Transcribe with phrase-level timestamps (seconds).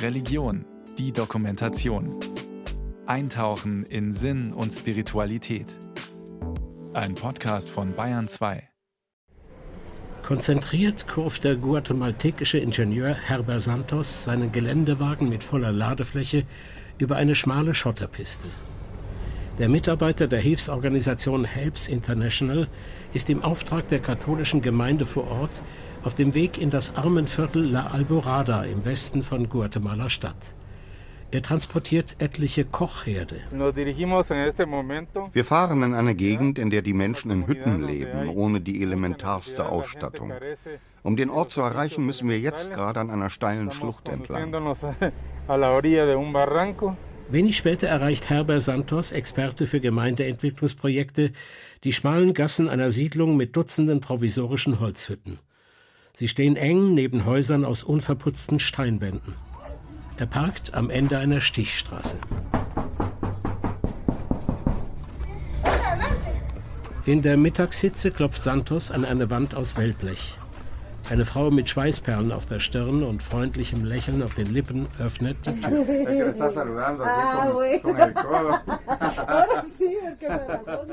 [0.00, 0.64] Religion,
[0.98, 2.18] die Dokumentation.
[3.06, 5.66] Eintauchen in Sinn und Spiritualität.
[6.92, 8.68] Ein Podcast von Bayern 2.
[10.22, 16.44] Konzentriert kurft der guatemaltekische Ingenieur Herbert Santos seinen Geländewagen mit voller Ladefläche
[16.98, 18.48] über eine schmale Schotterpiste.
[19.62, 22.66] Der Mitarbeiter der Hilfsorganisation Helps International
[23.14, 25.62] ist im Auftrag der katholischen Gemeinde vor Ort
[26.02, 30.56] auf dem Weg in das Armenviertel La Alborada im Westen von Guatemala Stadt.
[31.30, 33.36] Er transportiert etliche Kochherde.
[35.32, 39.68] Wir fahren in eine Gegend, in der die Menschen in Hütten leben, ohne die elementarste
[39.68, 40.32] Ausstattung.
[41.04, 44.52] Um den Ort zu erreichen, müssen wir jetzt gerade an einer steilen Schlucht entlang.
[47.32, 51.32] Wenig später erreicht Herbert Santos, Experte für Gemeindeentwicklungsprojekte,
[51.82, 55.38] die schmalen Gassen einer Siedlung mit Dutzenden provisorischen Holzhütten.
[56.12, 59.34] Sie stehen eng neben Häusern aus unverputzten Steinwänden.
[60.18, 62.18] Er parkt am Ende einer Stichstraße.
[67.06, 70.36] In der Mittagshitze klopft Santos an eine Wand aus Wellblech.
[71.10, 75.60] Eine Frau mit Schweißperlen auf der Stirn und freundlichem Lächeln auf den Lippen öffnet die
[75.60, 75.82] Tür.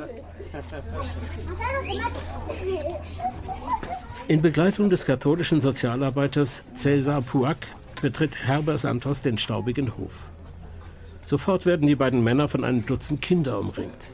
[4.27, 7.57] In Begleitung des katholischen Sozialarbeiters Cesar Puac
[8.01, 10.23] betritt Herbert Santos den staubigen Hof.
[11.25, 14.09] Sofort werden die beiden Männer von einem Dutzend Kinder umringt.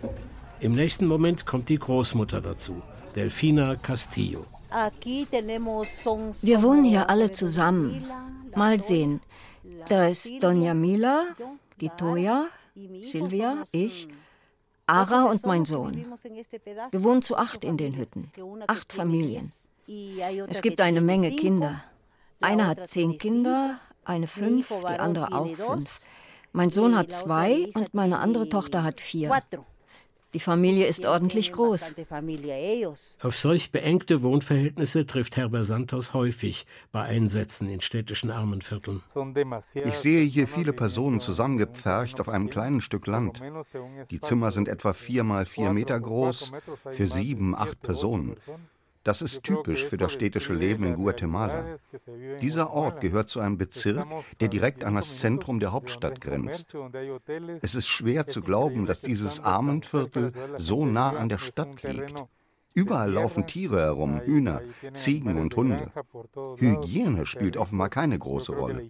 [0.60, 2.82] Im nächsten Moment kommt die Großmutter dazu,
[3.16, 4.46] Delfina Castillo.
[6.42, 8.06] Wir wohnen hier alle zusammen.
[8.56, 9.22] Mal sehen.
[9.88, 11.26] Da ist Doña Mila,
[11.82, 12.46] die Toya,
[13.02, 14.08] Silvia, ich,
[14.88, 16.06] Ara und mein Sohn.
[16.92, 18.32] Wir wohnen zu acht in den Hütten.
[18.68, 19.52] Acht Familien.
[20.48, 21.84] Es gibt eine Menge Kinder.
[22.42, 26.06] Eine hat zehn Kinder, eine fünf, die andere auch fünf.
[26.52, 29.32] Mein Sohn hat zwei und meine andere Tochter hat vier.
[30.36, 31.96] Die Familie ist ordentlich groß.
[33.22, 39.02] Auf solch beengte Wohnverhältnisse trifft Herbert Santos häufig bei Einsätzen in städtischen Armenvierteln.
[39.86, 43.42] Ich sehe hier viele Personen zusammengepfercht auf einem kleinen Stück Land.
[44.12, 46.52] Die Zimmer sind etwa vier mal vier Meter groß,
[46.92, 48.36] für sieben, acht Personen.
[49.06, 51.78] Das ist typisch für das städtische Leben in Guatemala.
[52.42, 54.08] Dieser Ort gehört zu einem Bezirk,
[54.40, 56.76] der direkt an das Zentrum der Hauptstadt grenzt.
[57.62, 62.16] Es ist schwer zu glauben, dass dieses Armenviertel so nah an der Stadt liegt.
[62.74, 64.62] Überall laufen Tiere herum, Hühner,
[64.94, 65.92] Ziegen und Hunde.
[66.58, 68.90] Hygiene spielt offenbar keine große Rolle.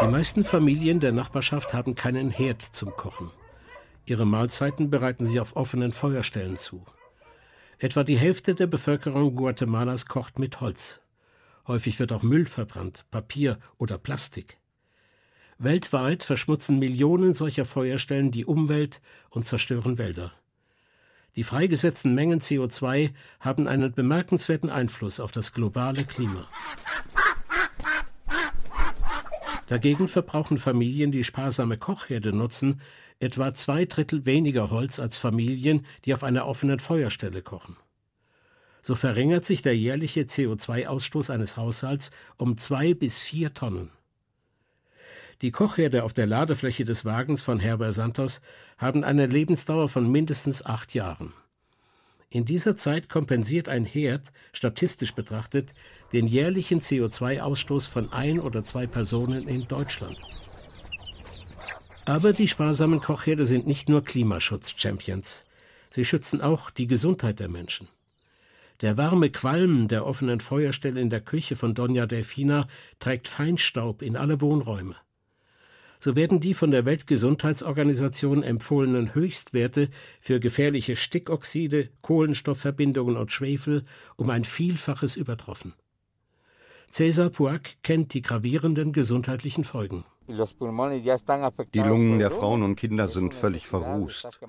[0.00, 3.30] Die meisten Familien der Nachbarschaft haben keinen Herd zum Kochen.
[4.06, 6.84] Ihre Mahlzeiten bereiten sie auf offenen Feuerstellen zu.
[7.78, 11.00] Etwa die Hälfte der Bevölkerung Guatemalas kocht mit Holz.
[11.66, 14.58] Häufig wird auch Müll verbrannt, Papier oder Plastik.
[15.58, 19.00] Weltweit verschmutzen Millionen solcher Feuerstellen die Umwelt
[19.30, 20.32] und zerstören Wälder.
[21.36, 26.46] Die freigesetzten Mengen CO2 haben einen bemerkenswerten Einfluss auf das globale Klima.
[29.66, 32.80] Dagegen verbrauchen Familien, die sparsame Kochherde nutzen,
[33.20, 37.76] etwa zwei Drittel weniger Holz als Familien, die auf einer offenen Feuerstelle kochen.
[38.82, 43.90] So verringert sich der jährliche CO2-Ausstoß eines Haushalts um zwei bis vier Tonnen.
[45.40, 48.40] Die Kochherde auf der Ladefläche des Wagens von Herbert Santos
[48.78, 51.32] haben eine Lebensdauer von mindestens acht Jahren.
[52.30, 55.72] In dieser Zeit kompensiert ein Herd, statistisch betrachtet,
[56.12, 60.18] den jährlichen CO2-Ausstoß von ein oder zwei Personen in Deutschland.
[62.06, 65.44] Aber die sparsamen Kochherde sind nicht nur Klimaschutz-Champions.
[65.90, 67.88] Sie schützen auch die Gesundheit der Menschen.
[68.82, 74.16] Der warme Qualm der offenen Feuerstelle in der Küche von Dona Delfina trägt Feinstaub in
[74.16, 74.96] alle Wohnräume.
[75.98, 79.88] So werden die von der Weltgesundheitsorganisation empfohlenen Höchstwerte
[80.20, 85.72] für gefährliche Stickoxide, Kohlenstoffverbindungen und Schwefel um ein Vielfaches übertroffen.
[86.92, 90.04] Cesar Puac kennt die gravierenden gesundheitlichen Folgen.
[90.26, 94.40] Die Lungen der Frauen und Kinder sind völlig verrußt.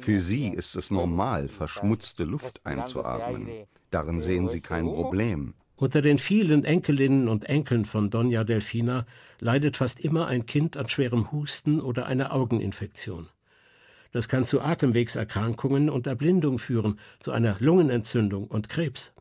[0.00, 3.48] Für sie ist es normal, verschmutzte Luft einzuatmen.
[3.90, 5.54] Darin sehen sie kein Problem.
[5.76, 9.06] Unter den vielen Enkelinnen und Enkeln von Dona Delfina
[9.38, 13.28] leidet fast immer ein Kind an schwerem Husten oder einer Augeninfektion.
[14.10, 19.12] Das kann zu Atemwegserkrankungen und Erblindung führen, zu einer Lungenentzündung und Krebs.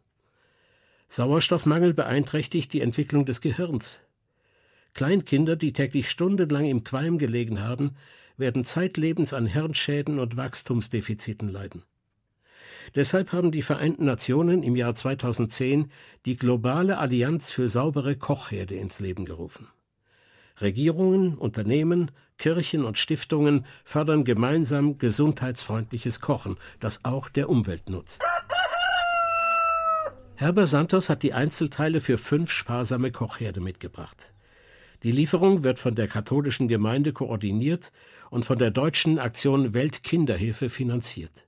[1.09, 3.99] Sauerstoffmangel beeinträchtigt die Entwicklung des Gehirns.
[4.97, 7.91] Kleinkinder, die täglich stundenlang im Qualm gelegen haben,
[8.35, 11.83] werden zeitlebens an Hirnschäden und Wachstumsdefiziten leiden.
[12.95, 15.91] Deshalb haben die Vereinten Nationen im Jahr 2010
[16.25, 19.67] die Globale Allianz für saubere Kochherde ins Leben gerufen.
[20.61, 22.09] Regierungen, Unternehmen,
[22.39, 28.23] Kirchen und Stiftungen fördern gemeinsam gesundheitsfreundliches Kochen, das auch der Umwelt nutzt.
[30.33, 34.31] Herbert Santos hat die Einzelteile für fünf sparsame Kochherde mitgebracht.
[35.03, 37.91] Die Lieferung wird von der katholischen Gemeinde koordiniert
[38.29, 41.47] und von der deutschen Aktion Weltkinderhilfe finanziert.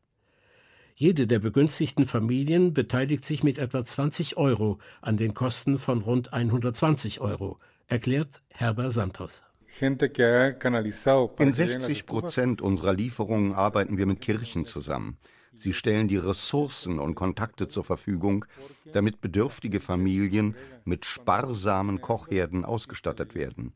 [0.96, 6.34] Jede der begünstigten Familien beteiligt sich mit etwa 20 Euro an den Kosten von rund
[6.34, 7.58] 120 Euro,
[7.88, 9.44] erklärt Herbert Santos.
[9.80, 15.18] In 60 Prozent unserer Lieferungen arbeiten wir mit Kirchen zusammen.
[15.56, 18.46] Sie stellen die Ressourcen und Kontakte zur Verfügung,
[18.94, 20.56] damit bedürftige Familien
[20.86, 23.74] mit sparsamen Kochherden ausgestattet werden.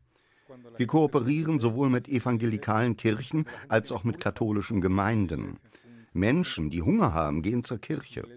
[0.78, 5.58] Wir kooperieren sowohl mit evangelikalen Kirchen als auch mit katholischen Gemeinden.
[6.14, 8.28] Menschen, die Hunger haben, gehen zur Kirche.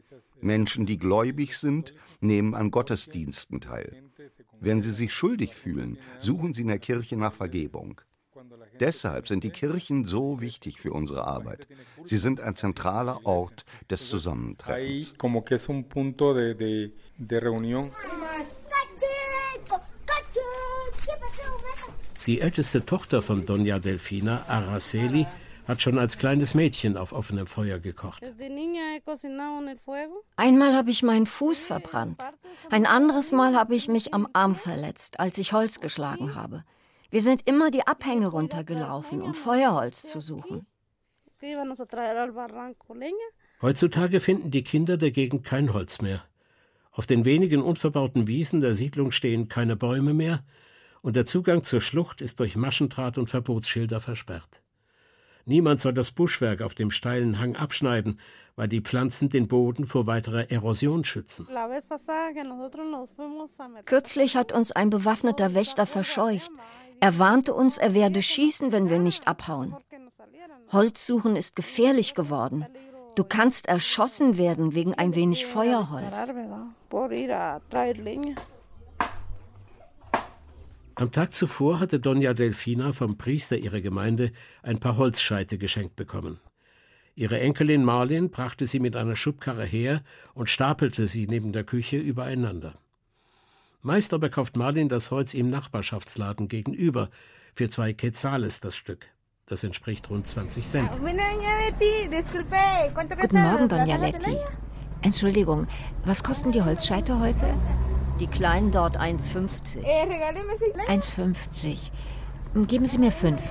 [0.41, 4.03] Menschen, die gläubig sind, nehmen an Gottesdiensten teil.
[4.61, 8.00] Wenn sie sich schuldig fühlen, suchen sie in der Kirche nach Vergebung.
[8.81, 11.67] Deshalb sind die Kirchen so wichtig für unsere Arbeit.
[12.05, 15.12] Sie sind ein zentraler Ort des Zusammentreffens.
[22.26, 25.26] Die älteste Tochter von Doña Delfina, Araceli,
[25.67, 28.23] hat schon als kleines Mädchen auf offenem Feuer gekocht.
[30.37, 32.23] Einmal habe ich meinen Fuß verbrannt.
[32.70, 36.64] Ein anderes Mal habe ich mich am Arm verletzt, als ich Holz geschlagen habe.
[37.11, 40.67] Wir sind immer die Abhänge runtergelaufen, um Feuerholz zu suchen.
[43.62, 46.25] Heutzutage finden die Kinder der Gegend kein Holz mehr.
[46.91, 50.44] Auf den wenigen unverbauten Wiesen der Siedlung stehen keine Bäume mehr,
[51.03, 54.62] und der Zugang zur Schlucht ist durch Maschendraht und Verbotsschilder versperrt.
[55.44, 58.19] Niemand soll das Buschwerk auf dem steilen Hang abschneiden,
[58.56, 61.47] weil die Pflanzen den Boden vor weiterer Erosion schützen.
[63.85, 66.50] Kürzlich hat uns ein bewaffneter Wächter verscheucht.
[67.00, 69.75] Er warnte uns, er werde schießen, wenn wir nicht abhauen.
[70.72, 72.66] Holz suchen ist gefährlich geworden.
[73.14, 76.16] Du kannst erschossen werden wegen ein wenig Feuerholz.
[80.98, 84.32] Am Tag zuvor hatte Dona Delfina vom Priester ihrer Gemeinde
[84.62, 86.40] ein paar Holzscheite geschenkt bekommen.
[87.14, 90.02] Ihre Enkelin Marlin brachte sie mit einer Schubkarre her
[90.34, 92.78] und stapelte sie neben der Küche übereinander.
[93.82, 97.11] Meist aber kauft Marlin das Holz im Nachbarschaftsladen gegenüber
[97.55, 99.06] für zwei Quetzales das Stück.
[99.46, 100.90] Das entspricht rund 20 Cent.
[100.90, 101.17] Guten
[103.43, 104.37] Morgen, Donja Letti.
[105.02, 105.69] Entschuldigung,
[106.05, 107.46] was kosten die Holzscheite heute?
[108.19, 109.84] Die kleinen dort 1,50.
[110.88, 111.93] 1,50.
[112.67, 113.43] Geben Sie mir fünf.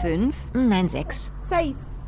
[0.00, 0.36] Fünf?
[0.54, 1.30] Nein, sechs.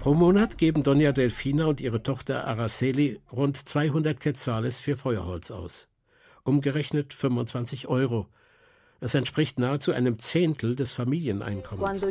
[0.01, 5.89] Pro Monat geben Donja Delfina und ihre Tochter Araceli rund 200 Quetzales für Feuerholz aus.
[6.45, 8.27] Umgerechnet 25 Euro.
[9.01, 12.05] Das entspricht nahezu einem Zehntel des Familieneinkommens.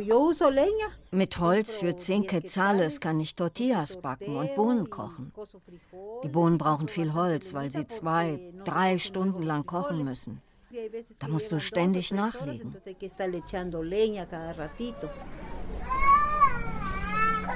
[1.10, 5.32] Mit Holz für 10 Quetzales kann ich Tortillas backen und Bohnen kochen.
[6.22, 10.42] Die Bohnen brauchen viel Holz, weil sie zwei, drei Stunden lang kochen müssen.
[11.20, 12.74] Da musst du ständig nachlegen.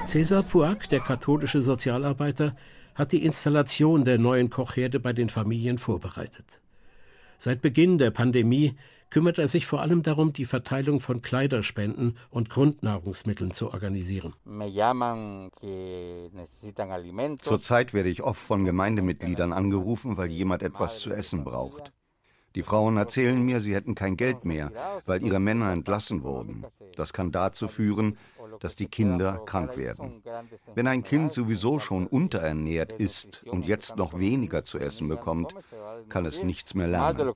[0.05, 2.55] Cesar Puac, der katholische Sozialarbeiter,
[2.95, 6.61] hat die Installation der neuen Kochherde bei den Familien vorbereitet.
[7.37, 8.75] Seit Beginn der Pandemie
[9.09, 14.33] kümmert er sich vor allem darum, die Verteilung von Kleiderspenden und Grundnahrungsmitteln zu organisieren.
[17.41, 21.93] Zurzeit werde ich oft von Gemeindemitgliedern angerufen, weil jemand etwas zu essen braucht.
[22.57, 24.71] Die Frauen erzählen mir, sie hätten kein Geld mehr,
[25.05, 26.65] weil ihre Männer entlassen wurden.
[26.95, 28.17] Das kann dazu führen,
[28.59, 30.23] dass die Kinder krank werden.
[30.73, 35.53] Wenn ein Kind sowieso schon unterernährt ist und jetzt noch weniger zu essen bekommt,
[36.09, 37.31] kann es nichts mehr lernen.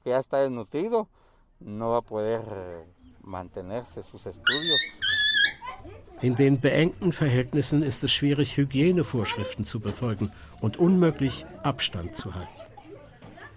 [6.21, 12.61] In den beengten Verhältnissen ist es schwierig, Hygienevorschriften zu befolgen und unmöglich, Abstand zu halten.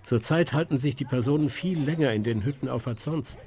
[0.04, 3.40] Zurzeit halten sich die Personen viel länger in den Hütten auf als sonst.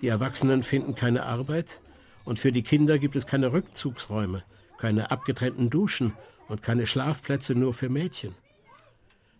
[0.00, 1.80] Die Erwachsenen finden keine Arbeit
[2.24, 4.44] und für die Kinder gibt es keine Rückzugsräume,
[4.78, 6.12] keine abgetrennten Duschen
[6.48, 8.34] und keine Schlafplätze nur für Mädchen.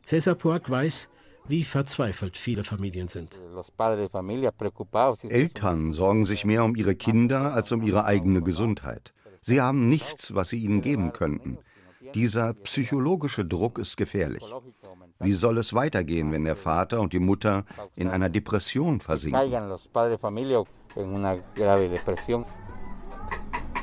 [0.05, 1.09] Cesar Poac weiß,
[1.47, 3.41] wie verzweifelt viele Familien sind.
[5.31, 9.13] Eltern sorgen sich mehr um ihre Kinder als um ihre eigene Gesundheit.
[9.41, 11.59] Sie haben nichts, was sie ihnen geben könnten.
[12.13, 14.43] Dieser psychologische Druck ist gefährlich.
[15.21, 17.65] Wie soll es weitergehen, wenn der Vater und die Mutter
[17.97, 19.41] in einer Depression versinken?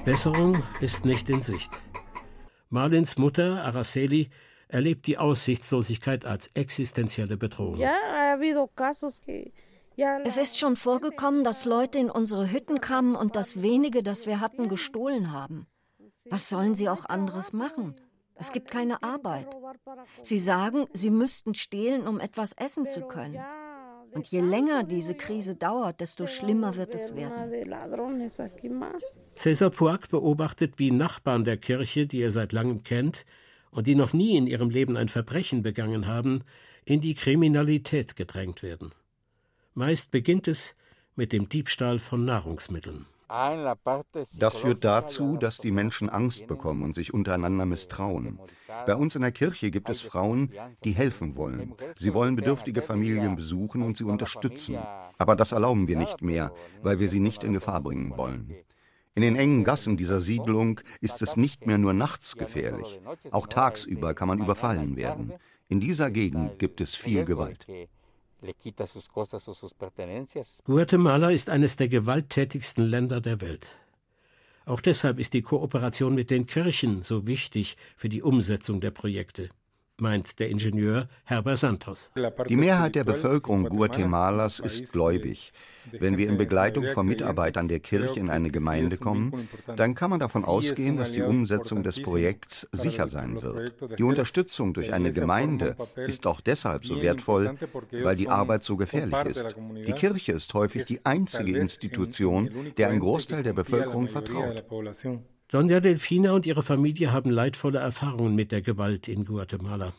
[0.05, 1.71] Besserung ist nicht in Sicht.
[2.69, 4.29] Marlins Mutter, Araceli,
[4.67, 7.79] erlebt die Aussichtslosigkeit als existenzielle Bedrohung.
[10.23, 14.39] Es ist schon vorgekommen, dass Leute in unsere Hütten kamen und das wenige, das wir
[14.39, 15.67] hatten, gestohlen haben.
[16.29, 17.95] Was sollen sie auch anderes machen?
[18.35, 19.47] Es gibt keine Arbeit.
[20.21, 23.39] Sie sagen, sie müssten stehlen, um etwas essen zu können.
[24.13, 27.51] Und je länger diese Krise dauert, desto schlimmer wird es werden.
[29.35, 33.25] Cesar Puac beobachtet, wie Nachbarn der Kirche, die er seit langem kennt
[33.71, 36.43] und die noch nie in ihrem Leben ein Verbrechen begangen haben,
[36.83, 38.91] in die Kriminalität gedrängt werden.
[39.73, 40.75] Meist beginnt es
[41.15, 43.05] mit dem Diebstahl von Nahrungsmitteln.
[44.37, 48.39] Das führt dazu, dass die Menschen Angst bekommen und sich untereinander misstrauen.
[48.85, 50.51] Bei uns in der Kirche gibt es Frauen,
[50.83, 51.73] die helfen wollen.
[51.95, 54.77] Sie wollen bedürftige Familien besuchen und sie unterstützen.
[55.17, 58.53] Aber das erlauben wir nicht mehr, weil wir sie nicht in Gefahr bringen wollen.
[59.13, 63.01] In den engen Gassen dieser Siedlung ist es nicht mehr nur nachts gefährlich.
[63.31, 65.33] Auch tagsüber kann man überfallen werden.
[65.69, 67.65] In dieser Gegend gibt es viel Gewalt.
[70.65, 73.75] Guatemala ist eines der gewalttätigsten Länder der Welt.
[74.65, 79.49] Auch deshalb ist die Kooperation mit den Kirchen so wichtig für die Umsetzung der Projekte
[80.01, 82.11] meint der Ingenieur Herbert Santos.
[82.49, 85.53] Die Mehrheit der Bevölkerung Guatemalas ist gläubig.
[85.91, 90.19] Wenn wir in Begleitung von Mitarbeitern der Kirche in eine Gemeinde kommen, dann kann man
[90.19, 93.73] davon ausgehen, dass die Umsetzung des Projekts sicher sein wird.
[93.97, 97.55] Die Unterstützung durch eine Gemeinde ist auch deshalb so wertvoll,
[97.91, 99.55] weil die Arbeit so gefährlich ist.
[99.87, 104.65] Die Kirche ist häufig die einzige Institution, der ein Großteil der Bevölkerung vertraut.
[105.51, 109.93] Sonja Delfina und ihre Familie haben leidvolle Erfahrungen mit der Gewalt in Guatemala.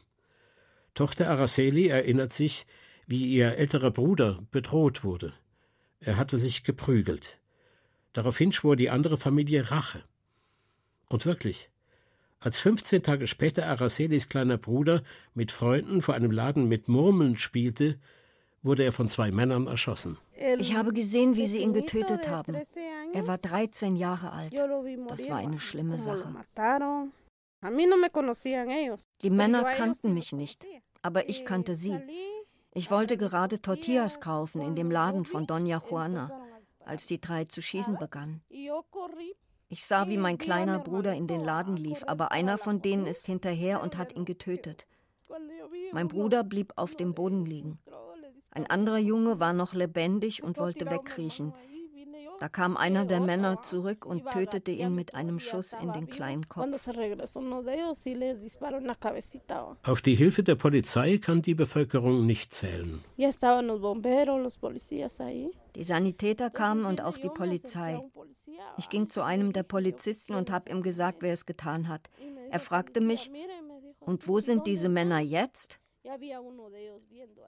[0.95, 2.65] Tochter Araceli erinnert sich,
[3.07, 5.35] wie ihr älterer Bruder bedroht wurde.
[6.01, 7.39] Er hatte sich geprügelt.
[8.15, 10.03] Daraufhin schwor die andere Familie Rache.
[11.11, 11.69] Und wirklich,
[12.41, 15.03] als 15 Tage später Aracelis kleiner Bruder
[15.35, 17.99] mit Freunden vor einem Laden mit Murmeln spielte,
[18.63, 20.19] wurde er von zwei Männern erschossen.
[20.59, 22.57] Ich habe gesehen, wie sie ihn getötet haben.
[23.13, 24.55] Er war 13 Jahre alt.
[25.09, 26.35] Das war eine schlimme Sache.
[29.23, 30.67] Die Männer kannten mich nicht,
[31.03, 31.99] aber ich kannte sie.
[32.75, 36.31] Ich wollte gerade Tortillas kaufen in dem Laden von Doña Juana,
[36.85, 38.43] als die drei zu schießen begannen.
[39.69, 43.27] Ich sah, wie mein kleiner Bruder in den Laden lief, aber einer von denen ist
[43.27, 44.87] hinterher und hat ihn getötet.
[45.93, 47.79] Mein Bruder blieb auf dem Boden liegen.
[48.53, 51.53] Ein anderer Junge war noch lebendig und wollte wegkriechen.
[52.39, 56.49] Da kam einer der Männer zurück und tötete ihn mit einem Schuss in den kleinen
[56.49, 56.89] Kopf.
[59.85, 63.05] Auf die Hilfe der Polizei kann die Bevölkerung nicht zählen.
[65.77, 68.03] Die Sanitäter kamen und auch die Polizei.
[68.77, 72.11] Ich ging zu einem der Polizisten und habe ihm gesagt, wer es getan hat.
[72.51, 73.31] Er fragte mich,
[74.01, 75.82] und wo sind diese Männer jetzt?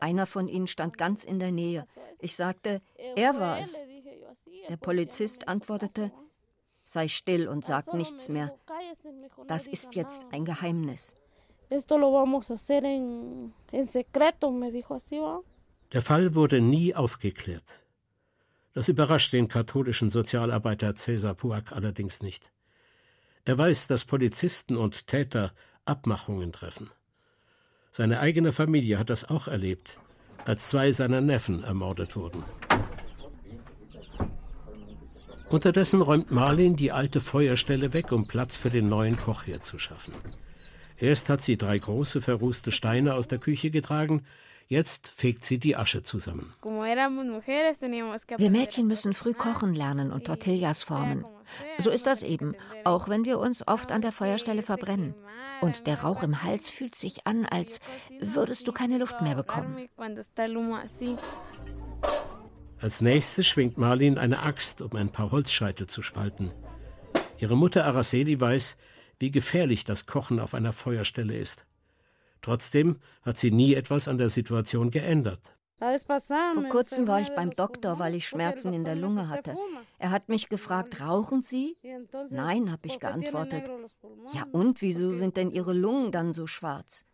[0.00, 1.86] Einer von ihnen stand ganz in der Nähe.
[2.20, 2.80] Ich sagte,
[3.16, 3.82] er war es.
[4.68, 6.12] Der Polizist antwortete,
[6.84, 8.56] sei still und sag nichts mehr.
[9.46, 11.16] Das ist jetzt ein Geheimnis.
[15.92, 17.80] Der Fall wurde nie aufgeklärt.
[18.74, 22.52] Das überrascht den katholischen Sozialarbeiter Cesar Puac allerdings nicht.
[23.44, 25.52] Er weiß, dass Polizisten und Täter
[25.84, 26.90] Abmachungen treffen.
[27.96, 30.00] Seine eigene Familie hat das auch erlebt,
[30.46, 32.42] als zwei seiner Neffen ermordet wurden.
[35.48, 40.12] Unterdessen räumt Marlin die alte Feuerstelle weg, um Platz für den neuen Kochherd zu schaffen.
[40.98, 44.24] Erst hat sie drei große verrußte Steine aus der Küche getragen,
[44.68, 46.54] jetzt fegt sie die Asche zusammen.
[46.62, 51.24] Wir Mädchen müssen früh kochen lernen und Tortillas formen.
[51.78, 52.54] So ist das eben,
[52.84, 55.14] auch wenn wir uns oft an der Feuerstelle verbrennen.
[55.60, 57.80] Und der Rauch im Hals fühlt sich an, als
[58.20, 59.88] würdest du keine Luft mehr bekommen.
[62.80, 66.52] Als nächstes schwingt Marlin eine Axt, um ein paar Holzscheitel zu spalten.
[67.38, 68.76] Ihre Mutter Araceli weiß,
[69.18, 71.66] wie gefährlich das Kochen auf einer Feuerstelle ist.
[72.44, 75.40] Trotzdem hat sie nie etwas an der Situation geändert.
[75.78, 79.56] Vor kurzem war ich beim Doktor, weil ich Schmerzen in der Lunge hatte.
[79.98, 81.78] Er hat mich gefragt, rauchen Sie?
[82.28, 83.70] Nein, habe ich geantwortet.
[84.34, 87.06] Ja und, wieso sind denn Ihre Lungen dann so schwarz?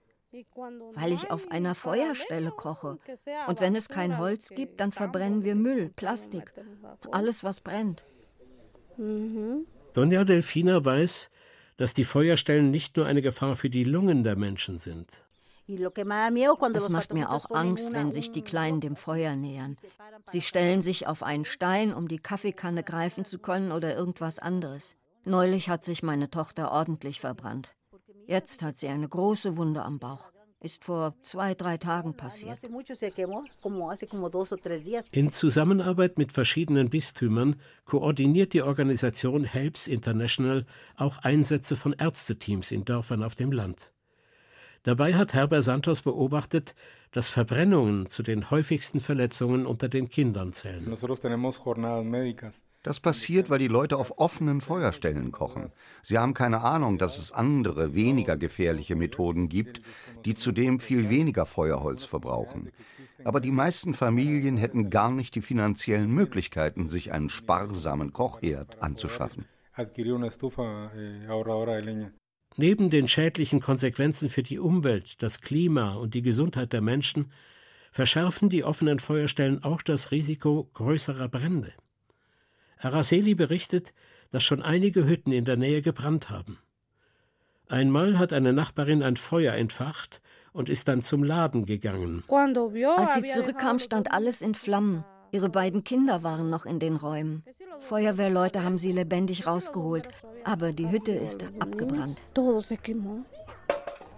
[0.95, 2.99] Weil ich auf einer Feuerstelle koche.
[3.47, 6.53] Und wenn es kein Holz gibt, dann verbrennen wir Müll, Plastik,
[7.13, 8.05] alles, was brennt.
[9.93, 11.31] Donja Delfina weiß,
[11.81, 15.25] dass die Feuerstellen nicht nur eine Gefahr für die Lungen der Menschen sind.
[15.67, 19.79] Es macht mir auch Angst, wenn sich die Kleinen dem Feuer nähern.
[20.27, 24.99] Sie stellen sich auf einen Stein, um die Kaffeekanne greifen zu können oder irgendwas anderes.
[25.25, 27.75] Neulich hat sich meine Tochter ordentlich verbrannt.
[28.27, 30.33] Jetzt hat sie eine große Wunde am Bauch.
[30.62, 32.59] Ist vor zwei, drei Tagen passiert.
[35.11, 42.85] In Zusammenarbeit mit verschiedenen Bistümern koordiniert die Organisation Helps International auch Einsätze von Ärzteteams in
[42.85, 43.90] Dörfern auf dem Land.
[44.83, 46.75] Dabei hat Herbert Santos beobachtet,
[47.11, 50.85] dass Verbrennungen zu den häufigsten Verletzungen unter den Kindern zählen.
[52.83, 55.69] Das passiert, weil die Leute auf offenen Feuerstellen kochen.
[56.03, 59.83] Sie haben keine Ahnung, dass es andere, weniger gefährliche Methoden gibt,
[60.25, 62.71] die zudem viel weniger Feuerholz verbrauchen.
[63.23, 69.45] Aber die meisten Familien hätten gar nicht die finanziellen Möglichkeiten, sich einen sparsamen Kochherd anzuschaffen.
[72.57, 77.31] Neben den schädlichen Konsequenzen für die Umwelt, das Klima und die Gesundheit der Menschen
[77.93, 81.73] verschärfen die offenen Feuerstellen auch das Risiko größerer Brände.
[82.83, 83.93] Araceli berichtet,
[84.31, 86.59] dass schon einige Hütten in der Nähe gebrannt haben.
[87.69, 90.21] Einmal hat eine Nachbarin ein Feuer entfacht
[90.53, 92.25] und ist dann zum Laden gegangen.
[92.29, 95.05] Als sie zurückkam, stand alles in Flammen.
[95.33, 97.45] Ihre beiden Kinder waren noch in den Räumen.
[97.79, 100.09] Feuerwehrleute haben sie lebendig rausgeholt,
[100.45, 102.21] aber die Hütte ist abgebrannt.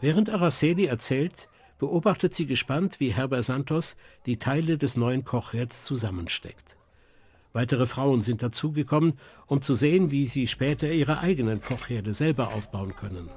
[0.01, 6.77] Während Araceli erzählt, beobachtet sie gespannt, wie Herbert Santos die Teile des neuen Kochherds zusammensteckt.
[7.53, 9.15] Weitere Frauen sind dazugekommen,
[9.47, 13.29] um zu sehen, wie sie später ihre eigenen Kochherde selber aufbauen können.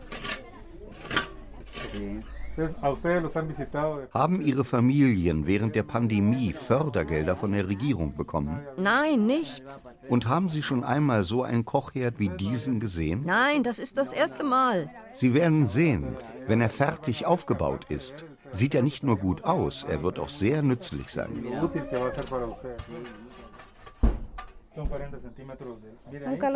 [4.13, 8.61] Haben Ihre Familien während der Pandemie Fördergelder von der Regierung bekommen?
[8.77, 9.89] Nein, nichts.
[10.07, 13.23] Und haben Sie schon einmal so einen Kochherd wie diesen gesehen?
[13.25, 14.89] Nein, das ist das erste Mal.
[15.13, 16.15] Sie werden sehen,
[16.47, 20.61] wenn er fertig aufgebaut ist, sieht er nicht nur gut aus, er wird auch sehr
[20.61, 21.31] nützlich sein.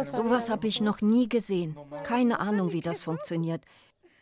[0.03, 1.77] Sowas habe ich noch nie gesehen.
[2.03, 3.63] Keine Ahnung, wie das funktioniert.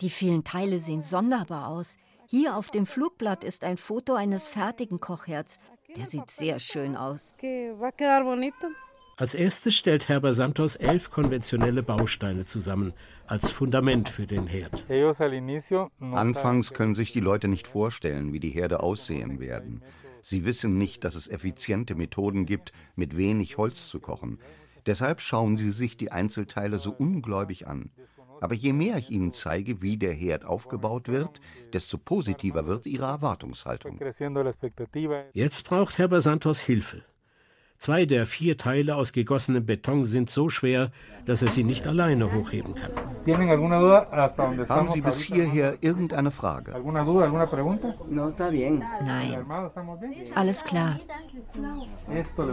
[0.02, 1.98] Die vielen Teile sehen sonderbar aus.
[2.28, 5.60] Hier auf dem Flugblatt ist ein Foto eines fertigen Kochherds.
[5.96, 7.36] Der sieht sehr schön aus.
[9.20, 12.94] Als erstes stellt Herbert Santos elf konventionelle Bausteine zusammen,
[13.26, 14.86] als Fundament für den Herd.
[16.00, 19.82] Anfangs können sich die Leute nicht vorstellen, wie die Herde aussehen werden.
[20.22, 24.40] Sie wissen nicht, dass es effiziente Methoden gibt, mit wenig Holz zu kochen.
[24.86, 27.92] Deshalb schauen sie sich die Einzelteile so ungläubig an.
[28.40, 31.42] Aber je mehr ich ihnen zeige, wie der Herd aufgebaut wird,
[31.74, 34.00] desto positiver wird ihre Erwartungshaltung.
[35.34, 37.04] Jetzt braucht Herbert Santos Hilfe.
[37.80, 40.92] Zwei der vier Teile aus gegossenem Beton sind so schwer,
[41.26, 42.92] dass er sie nicht alleine hochheben kann.
[44.70, 46.74] Haben Sie bis hierher irgendeine Frage?
[49.06, 49.46] Nein.
[50.34, 51.00] Alles klar.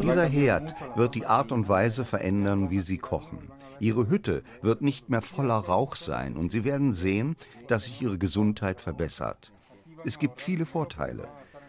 [0.03, 3.51] Dieser Herd wird die Art und Weise verändern, wie Sie kochen.
[3.81, 7.37] Ihre Hütte wird nicht mehr voller Rauch sein und Sie werden sehen,
[7.69, 9.53] dass sich Ihre Gesundheit verbessert.
[10.05, 11.29] Es gibt viele Vorteile.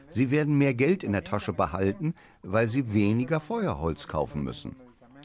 [0.09, 4.75] Sie werden mehr Geld in der Tasche behalten, weil sie weniger Feuerholz kaufen müssen.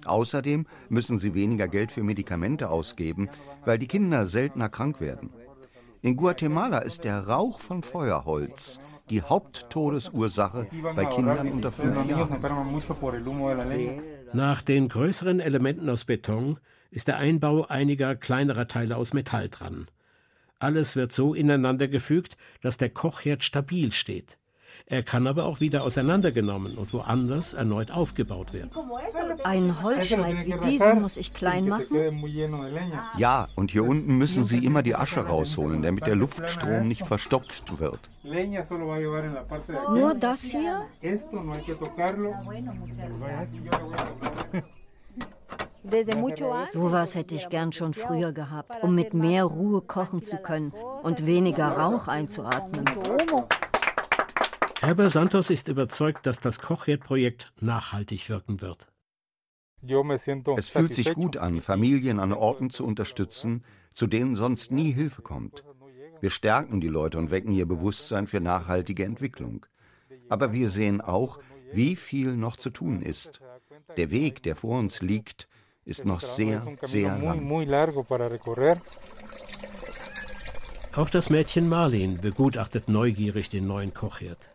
[0.04, 3.28] Außerdem müssen sie weniger Geld für Medikamente ausgeben,
[3.64, 5.30] weil die Kinder seltener krank werden.
[6.02, 12.40] In Guatemala ist der Rauch von Feuerholz die Haupttodesursache bei Kindern unter fünf Jahren.
[14.32, 16.58] Nach den größeren Elementen aus Beton
[16.90, 19.88] ist der Einbau einiger kleinerer Teile aus Metall dran.
[20.58, 24.38] Alles wird so ineinander gefügt, dass der Kochherd stabil steht.
[24.86, 28.70] Er kann aber auch wieder auseinandergenommen und woanders erneut aufgebaut werden.
[29.44, 32.24] Ein Holzscheit wie diesen muss ich klein machen?
[33.16, 37.78] Ja, und hier unten müssen Sie immer die Asche rausholen, damit der Luftstrom nicht verstopft
[37.78, 38.10] wird.
[39.88, 40.86] Nur das hier?
[46.72, 51.24] Sowas hätte ich gern schon früher gehabt, um mit mehr Ruhe kochen zu können und
[51.26, 52.84] weniger Rauch einzuatmen.
[54.80, 58.90] Herbert Santos ist überzeugt, dass das Kochherdprojekt nachhaltig wirken wird.
[60.56, 63.62] Es fühlt sich gut an, Familien an Orten zu unterstützen,
[63.92, 65.64] zu denen sonst nie Hilfe kommt.
[66.20, 69.66] Wir stärken die Leute und wecken ihr Bewusstsein für nachhaltige Entwicklung.
[70.30, 71.38] Aber wir sehen auch,
[71.74, 73.42] wie viel noch zu tun ist.
[73.98, 75.46] Der Weg, der vor uns liegt,
[75.84, 77.46] ist noch sehr, sehr lang.
[80.96, 84.50] Auch das Mädchen Marlene begutachtet neugierig den neuen Kochherd.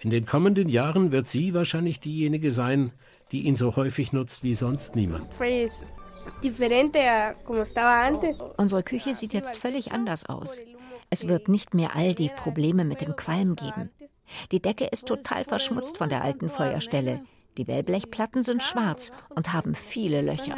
[0.00, 2.92] In den kommenden Jahren wird sie wahrscheinlich diejenige sein,
[3.32, 5.28] die ihn so häufig nutzt wie sonst niemand.
[8.56, 10.60] Unsere Küche sieht jetzt völlig anders aus.
[11.10, 13.90] Es wird nicht mehr all die Probleme mit dem Qualm geben.
[14.52, 17.22] Die Decke ist total verschmutzt von der alten Feuerstelle.
[17.56, 20.56] Die Wellblechplatten sind schwarz und haben viele Löcher.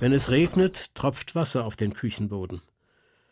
[0.00, 2.62] Wenn es regnet, tropft Wasser auf den Küchenboden.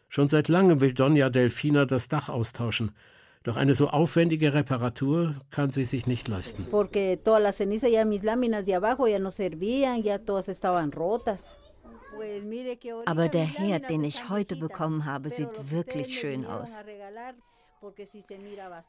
[0.09, 2.93] Schon seit langem will Donja Delfina das Dach austauschen.
[3.45, 6.67] Doch eine so aufwendige Reparatur kann sie sich nicht leisten.
[13.07, 16.85] Aber der Herd, den ich heute bekommen habe, sieht wirklich schön aus.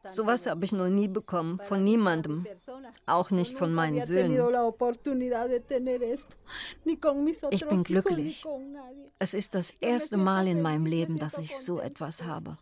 [0.05, 2.45] Sowas habe ich noch nie bekommen, von niemandem,
[3.05, 4.39] auch nicht von meinen Söhnen.
[7.51, 8.45] Ich bin glücklich.
[9.19, 12.57] Es ist das erste Mal in meinem Leben, dass ich so etwas habe.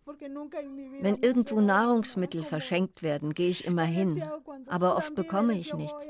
[1.02, 4.24] Wenn irgendwo Nahrungsmittel verschenkt werden, gehe ich immer hin,
[4.68, 6.08] aber oft bekomme ich nichts.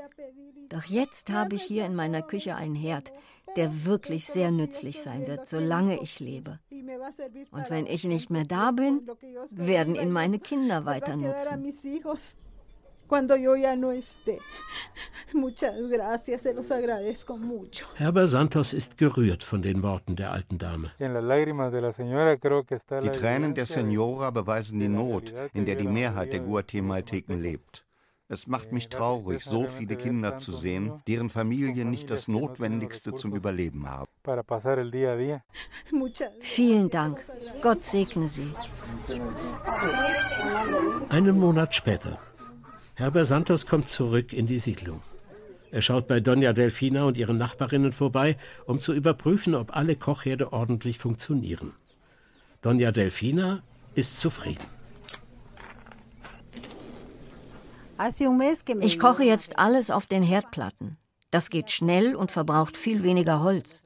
[0.69, 3.11] Doch jetzt habe ich hier in meiner Küche einen Herd,
[3.55, 6.59] der wirklich sehr nützlich sein wird, solange ich lebe.
[7.51, 9.01] Und wenn ich nicht mehr da bin,
[9.51, 11.63] werden ihn meine Kinder weiter nutzen.
[17.95, 20.91] Herbert Santos ist gerührt von den Worten der alten Dame.
[20.97, 21.05] Die
[23.09, 27.85] Tränen der Senora beweisen die Not, in der die Mehrheit der Guatemalteken lebt.
[28.31, 33.35] Es macht mich traurig, so viele Kinder zu sehen, deren Familien nicht das Notwendigste zum
[33.35, 34.09] Überleben haben.
[36.39, 37.25] Vielen Dank.
[37.61, 38.53] Gott segne Sie.
[41.09, 42.19] Einen Monat später.
[42.95, 45.01] Herbert Santos kommt zurück in die Siedlung.
[45.69, 50.53] Er schaut bei Donja Delfina und ihren Nachbarinnen vorbei, um zu überprüfen, ob alle Kochherde
[50.53, 51.73] ordentlich funktionieren.
[52.61, 53.61] Donja Delfina
[53.93, 54.80] ist zufrieden.
[58.79, 60.97] Ich koche jetzt alles auf den Herdplatten.
[61.29, 63.83] Das geht schnell und verbraucht viel weniger Holz.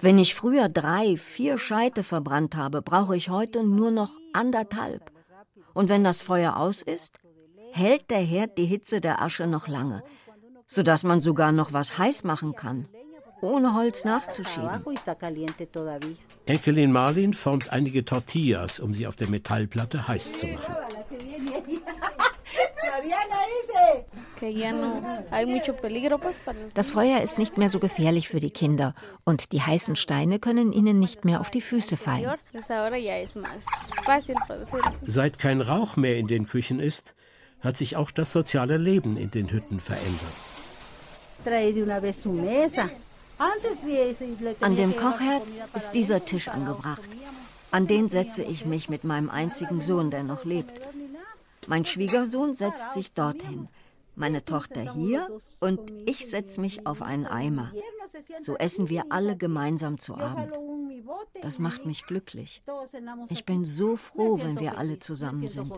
[0.00, 5.12] Wenn ich früher drei, vier Scheite verbrannt habe, brauche ich heute nur noch anderthalb.
[5.74, 7.18] Und wenn das Feuer aus ist,
[7.72, 10.02] hält der Herd die Hitze der Asche noch lange,
[10.66, 12.88] sodass man sogar noch was heiß machen kann,
[13.40, 14.84] ohne Holz nachzuschieben.
[16.46, 20.74] Enkelin Marlin formt einige Tortillas, um sie auf der Metallplatte heiß zu machen.
[26.74, 30.72] Das Feuer ist nicht mehr so gefährlich für die Kinder und die heißen Steine können
[30.72, 32.34] ihnen nicht mehr auf die Füße fallen.
[35.06, 37.14] Seit kein Rauch mehr in den Küchen ist,
[37.60, 40.34] hat sich auch das soziale Leben in den Hütten verändert.
[44.60, 45.42] An dem Kochherd
[45.74, 47.02] ist dieser Tisch angebracht.
[47.70, 50.80] An den setze ich mich mit meinem einzigen Sohn, der noch lebt.
[51.66, 53.68] Mein Schwiegersohn setzt sich dorthin,
[54.18, 57.72] meine Tochter hier und ich setze mich auf einen Eimer.
[58.40, 60.52] So essen wir alle gemeinsam zu Abend.
[61.42, 62.62] Das macht mich glücklich.
[63.28, 65.72] Ich bin so froh, wenn wir alle zusammen sind.